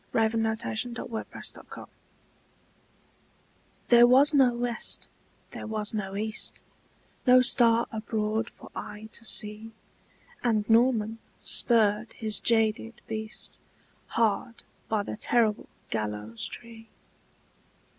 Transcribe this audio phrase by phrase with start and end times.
[0.13, 0.33] W X.
[0.33, 1.89] Y Z The Demon of the Gibbet
[3.89, 5.07] THERE was no west,
[5.51, 6.63] there was no east,
[7.27, 9.73] No star abroad for eye to see;
[10.43, 13.59] And Norman spurred his jaded beast
[14.07, 16.89] Hard by the terrible gallows tree.